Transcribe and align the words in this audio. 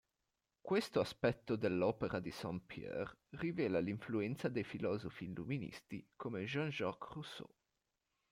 Questo 0.61 0.99
aspetto 0.99 1.55
dell'opera 1.55 2.19
di 2.19 2.31
Saint-Pierre 2.31 3.17
rivela 3.37 3.77
l'influenza 3.77 4.47
dei 4.49 4.63
filosofi 4.63 5.25
Illuministi 5.25 6.03
come 6.15 6.43
Jean 6.45 6.69
Jacques 6.69 7.11
Rousseau. 7.13 7.49